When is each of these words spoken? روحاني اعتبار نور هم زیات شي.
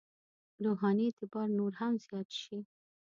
روحاني 0.65 1.03
اعتبار 1.07 1.47
نور 1.57 1.71
هم 1.79 1.93
زیات 2.05 2.29
شي. 2.41 2.57